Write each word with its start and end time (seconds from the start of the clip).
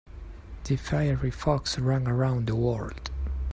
The 0.63 0.77
fiery 0.77 1.29
fox 1.29 1.77
ran 1.77 2.07
around 2.07 2.47
the 2.47 2.55
world. 2.55 3.11